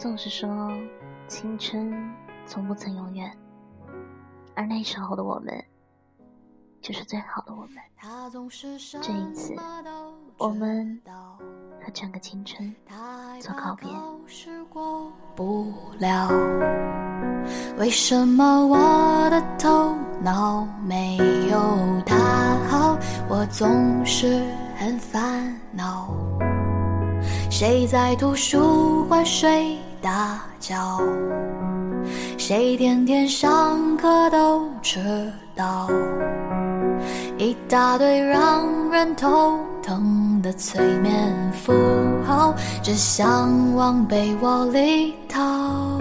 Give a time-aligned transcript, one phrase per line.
[0.00, 0.72] 总是说
[1.28, 1.92] 青春
[2.46, 3.30] 从不曾永远，
[4.54, 5.62] 而那时候的我们，
[6.80, 7.74] 就是最好的我们。
[9.02, 9.54] 这一次，
[10.38, 12.74] 我们和整个青春
[13.40, 13.90] 做告别。
[15.36, 16.30] 不了，
[17.76, 18.78] 为什么我
[19.28, 21.18] 的头脑没
[21.50, 22.16] 有他
[22.70, 22.98] 好？
[23.28, 24.42] 我总是
[24.78, 26.16] 很烦恼。
[27.50, 30.98] 谁在图书馆睡大叫？
[32.38, 35.88] 谁天天上课都迟到？
[37.36, 41.72] 一大堆让人头疼的催眠符
[42.24, 45.98] 号，只想往被窝里逃。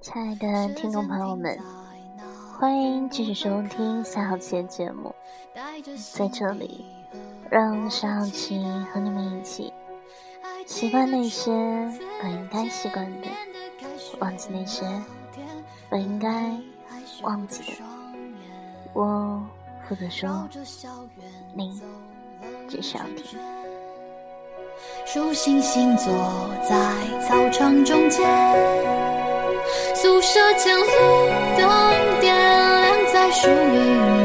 [0.00, 1.58] 亲爱的听众朋友们，
[2.58, 5.12] 欢迎继续收听三号期的节目，
[6.14, 6.84] 在这里。
[7.50, 9.70] 让沙小琪和你们一起
[10.72, 11.52] 习惯那些
[12.22, 13.28] 本应该习惯的，
[14.20, 14.86] 忘记那些
[15.90, 16.50] 本应该
[17.20, 17.84] 忘记的。
[18.94, 19.38] 我
[19.86, 20.48] 负责说，
[21.52, 21.78] 你
[22.70, 23.38] 只需要听。
[25.04, 26.10] 数星星坐
[26.66, 28.26] 在操场中间，
[29.94, 30.86] 宿舍前路
[31.54, 34.21] 灯点亮在树荫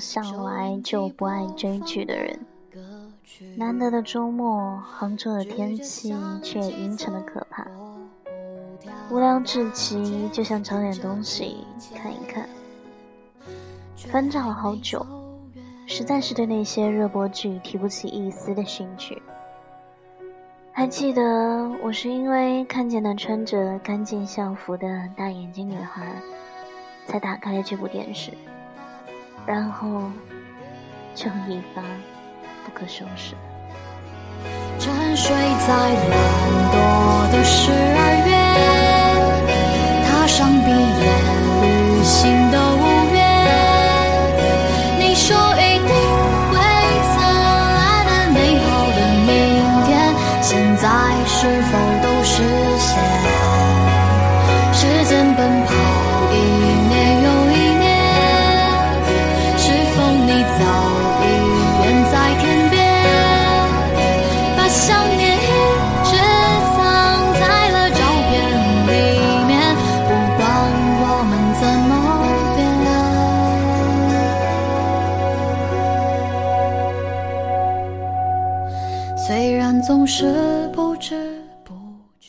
[0.00, 2.40] 向来就不爱追剧的人。
[3.56, 7.66] 难得的周末，杭州的天气却阴沉的可怕。
[9.10, 11.58] 无聊至极，就想找点东西
[11.94, 12.48] 看一看。
[13.96, 15.04] 翻找了好久，
[15.86, 19.20] 实在是对那些热播剧提不起一丝的兴趣。
[20.72, 21.22] 还记得
[21.82, 26.14] 我是因为看见那穿着干净校服的大眼睛女孩，
[27.06, 28.32] 才打开了这部电视，
[29.50, 30.12] 然后
[31.12, 31.82] 就一发
[32.64, 33.34] 不可收拾。
[34.78, 35.74] 沉睡在
[36.08, 36.16] 懒
[36.70, 36.76] 惰
[37.32, 38.30] 的十二月，
[40.06, 40.38] 踏上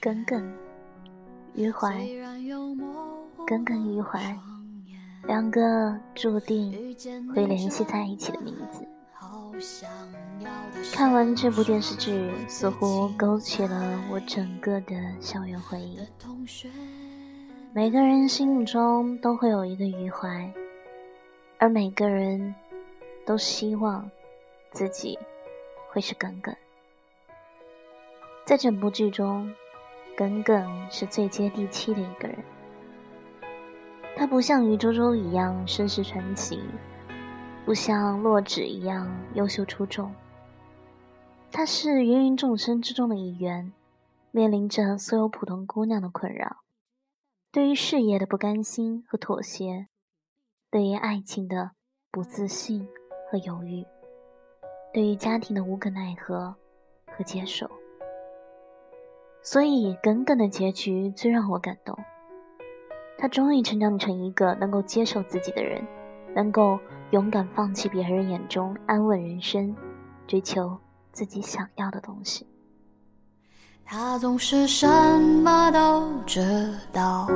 [0.00, 0.50] 耿耿
[1.54, 2.08] 于怀，
[3.46, 4.34] 耿耿于怀，
[5.26, 6.72] 两个注定
[7.34, 8.88] 会联系在一起的名字。
[10.94, 15.98] 看完这部电视剧，似乎勾起了我整个的校园回忆。
[17.74, 20.50] 每个人心目中都会有一个余淮，
[21.58, 22.54] 而每个人
[23.26, 24.10] 都希望
[24.72, 25.18] 自己
[25.90, 26.56] 会是耿耿。
[28.46, 29.52] 在整部剧中，
[30.20, 32.36] 耿耿是最接地气的一个人。
[34.14, 36.60] 他不像余周周一样身世传奇，
[37.64, 40.14] 不像洛枳一样优秀出众。
[41.50, 43.72] 他是芸芸众生之中的一员，
[44.30, 46.58] 面临着所有普通姑娘的困扰：
[47.50, 49.86] 对于事业的不甘心和妥协，
[50.70, 51.70] 对于爱情的
[52.10, 52.86] 不自信
[53.30, 53.86] 和犹豫，
[54.92, 56.54] 对于家庭的无可奈何
[57.06, 57.70] 和接受。
[59.42, 61.98] 所以，耿耿的结局最让我感动。
[63.18, 65.82] 他终于成长成一个能够接受自己的人，
[66.34, 66.78] 能够
[67.10, 69.74] 勇敢放弃别人眼中安稳人生，
[70.26, 70.78] 追求
[71.12, 72.46] 自己想要的东西。
[73.84, 77.26] 他总是什么都知道，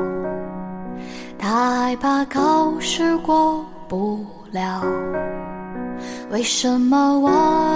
[1.38, 4.82] 他害怕考试过不了。
[6.30, 7.30] 为什么我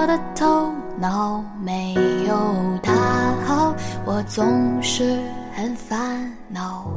[0.06, 1.94] 的头脑没
[2.26, 2.34] 有
[2.82, 2.87] 他？
[4.10, 5.18] 我总是
[5.54, 6.90] 很烦恼。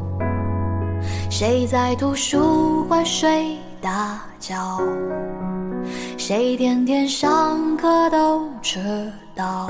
[1.30, 4.80] 谁在图书馆睡大觉？
[6.18, 9.68] 谁天天上课都迟到？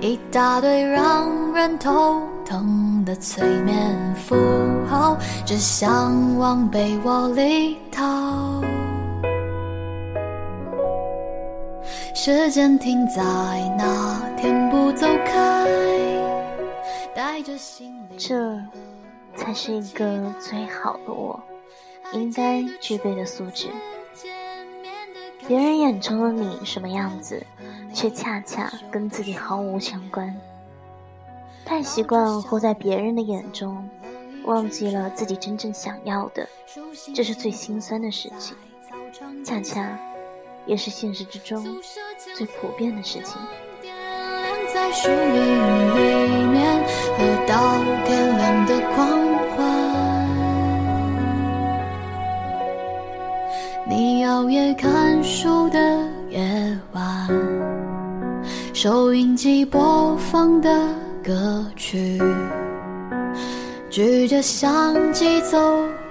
[0.00, 4.34] 一大堆让人头疼的催眠符
[4.90, 8.53] 号，只想往被窝里逃。
[12.24, 13.22] 时间停在
[13.76, 15.68] 那天不走开，
[18.16, 18.58] 这
[19.36, 21.38] 才是一个最好的我
[22.14, 23.68] 应该具备的素质。
[25.46, 27.44] 别人眼中的你什么样子，
[27.92, 30.34] 却恰恰跟自己毫无相关。
[31.62, 33.86] 太习惯活在别人的眼中，
[34.46, 36.48] 忘记了自己真正想要的，
[37.14, 38.56] 这是最心酸的事情，
[39.44, 39.98] 恰恰
[40.66, 41.62] 也是现实之中
[42.36, 43.36] 最普遍的事情。
[44.72, 45.98] 在树荫里
[46.52, 46.82] 面，
[47.16, 49.08] 喝到天亮的狂
[49.50, 49.58] 欢。
[53.88, 55.78] 你熬夜看书的
[56.30, 57.28] 夜晚，
[58.72, 60.88] 收音机播放的
[61.22, 62.20] 歌曲，
[63.90, 65.58] 举着相机走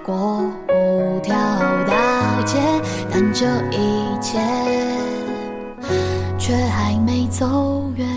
[0.02, 0.40] 过
[0.70, 1.36] 五条，
[3.16, 4.40] 但这一切
[6.36, 8.08] 却还没走远。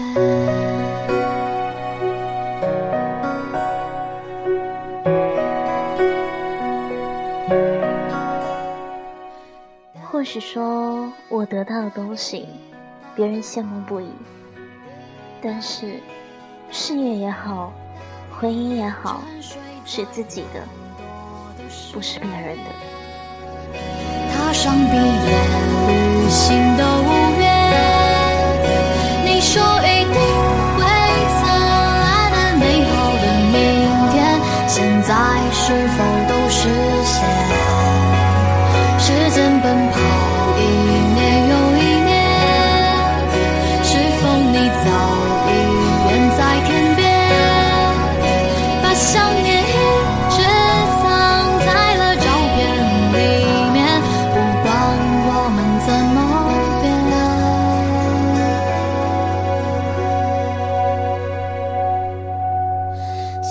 [10.10, 12.48] 或许说我得到的东西，
[13.16, 14.10] 别人羡慕不已。
[15.40, 16.00] 但是，
[16.72, 17.72] 事业也好，
[18.32, 19.22] 婚姻也好，
[19.86, 20.64] 是自己的，
[21.94, 22.97] 不是别人的。
[24.48, 25.02] 踏上毕业
[25.90, 27.44] 旅行的五月，
[29.26, 30.16] 你说一定
[30.78, 30.80] 会
[31.42, 31.44] 灿
[32.00, 33.58] 烂的美好的明
[34.14, 34.16] 天，
[34.66, 35.12] 现在
[35.52, 35.98] 是否
[36.30, 36.70] 都实
[37.04, 37.28] 现？
[38.98, 40.00] 时间奔跑。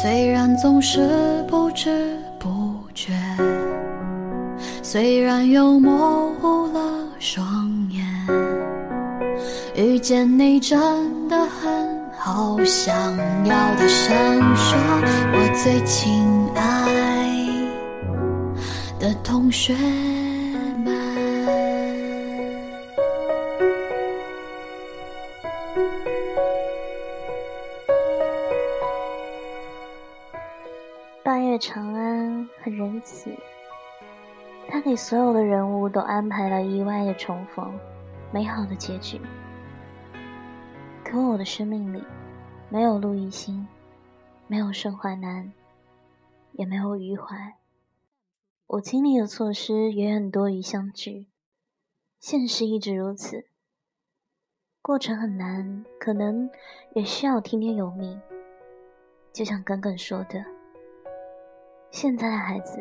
[0.02, 3.14] 虽然总是不知不觉，
[4.82, 6.80] 虽然又模糊了
[7.18, 8.04] 双眼，
[9.74, 10.78] 遇见你真
[11.28, 12.94] 的很好，想
[13.46, 14.78] 要大声说，
[15.32, 16.22] 我最亲
[16.54, 17.48] 爱
[19.00, 19.74] 的同学。
[31.68, 33.28] 长安很仁慈，
[34.68, 37.76] 他给所有的人物都安排了意外的重逢，
[38.32, 39.20] 美好的结局。
[41.04, 42.00] 可我的生命里，
[42.68, 43.66] 没有陆一星，
[44.46, 45.52] 没有盛淮南，
[46.52, 47.56] 也没有余淮。
[48.68, 51.26] 我经历的措施远远多于相聚，
[52.20, 53.46] 现实一直如此。
[54.80, 56.48] 过程很难，可能
[56.94, 58.20] 也需要听天由命。
[59.32, 60.55] 就像耿耿说的。
[61.90, 62.78] 现在的孩子，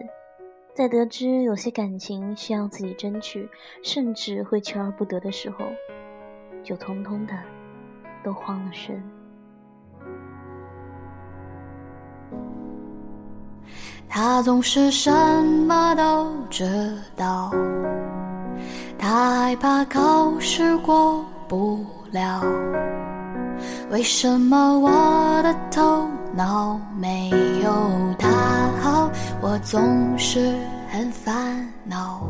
[0.74, 3.50] 在得知有些感情需要自己争取，
[3.82, 5.66] 甚至会求而不得的时候，
[6.64, 7.34] 就通通的
[8.24, 9.02] 都慌了神。
[14.08, 16.66] 他总是什么都知
[17.16, 17.52] 道，
[18.98, 22.42] 他害怕考试过不了。
[23.92, 24.90] 为什么我
[25.42, 27.32] 的头脑没？
[29.66, 30.56] 总是
[30.90, 32.30] 很烦恼。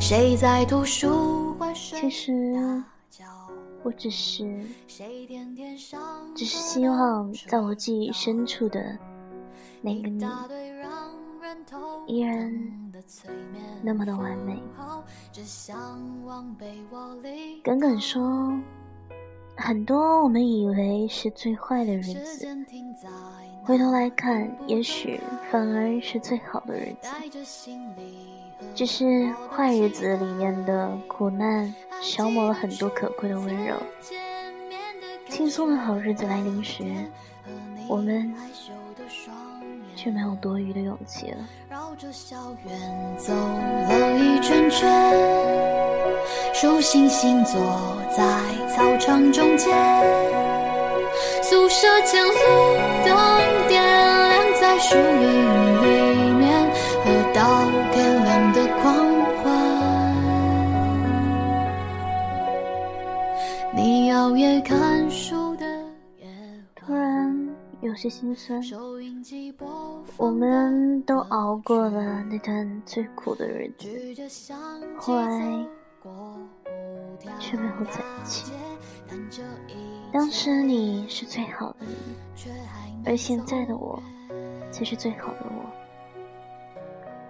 [0.00, 2.32] 谁在图书馆其实，
[3.84, 4.44] 我只是，
[6.34, 8.98] 只是希望在我记忆深处的
[9.80, 10.26] 那个你，
[12.08, 12.52] 依然
[13.80, 14.60] 那么的完美。
[17.62, 18.52] 耿耿说。
[19.56, 22.46] 很多我们以为是最坏的日子，
[23.62, 27.08] 回头来看，也许反而是最好的日子。
[28.74, 33.76] 只是坏日子里面的苦难，消磨了很多可贵的温柔。
[35.28, 36.84] 轻松的好日子来临时，
[37.88, 38.32] 我们
[39.94, 41.48] 却没有多余的勇气了。
[41.92, 42.74] 绕着校园
[43.18, 44.90] 走了一圈圈。
[46.54, 47.60] 数星星坐
[48.16, 48.24] 在
[48.74, 49.76] 操场中间，
[51.42, 52.32] 宿舍前路
[53.04, 55.02] 灯点亮在树荫
[55.82, 56.70] 里面，
[57.04, 58.96] 喝到天亮的狂
[59.42, 59.52] 欢。
[63.74, 65.51] 你熬夜看书
[67.92, 68.58] 有些心酸。
[70.16, 74.54] 我们都熬过了那段最苦的日子，
[74.96, 75.66] 后来。
[77.38, 78.52] 却没有在一起。
[80.10, 81.94] 当时你是最好的你，
[83.04, 84.02] 而现在的我，
[84.70, 85.70] 才是最好的我。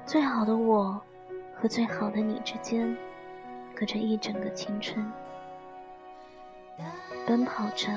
[0.07, 0.99] 最好的我
[1.61, 2.97] 和最好的你之间，
[3.75, 5.05] 隔着一整个青春，
[7.27, 7.89] 奔跑着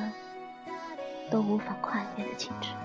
[1.30, 2.76] 都无法跨越的青春。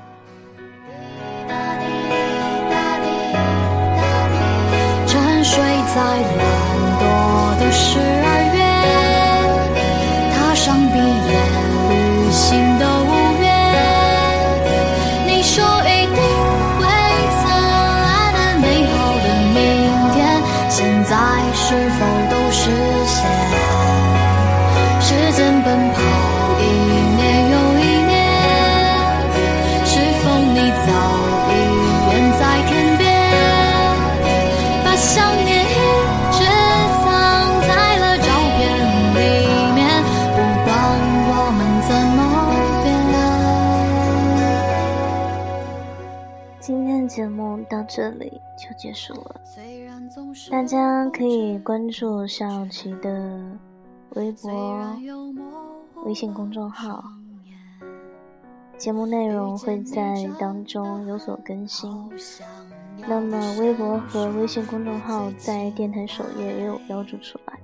[5.07, 6.49] 沉睡在懒
[7.01, 8.20] 惰的时
[47.93, 49.41] 这里就结束了，
[50.49, 53.59] 大家可以关注小琪的
[54.11, 54.97] 微博、
[56.05, 57.03] 微信公众号，
[58.79, 61.91] 节目内容会在当中有所更新。
[63.09, 67.59] 那么，微博和微信公众号在电台首页也有标注出来。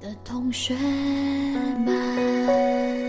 [0.00, 3.07] 的同学们。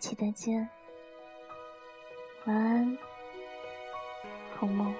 [0.00, 0.68] 期再见，
[2.46, 2.98] 晚安，
[4.56, 4.92] 好梦。